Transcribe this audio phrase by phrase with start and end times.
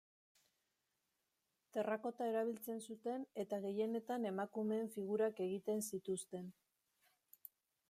[1.77, 6.51] Terrakota erabiltzen zuten eta gehienetan emakumeen figurak egiten zituzten.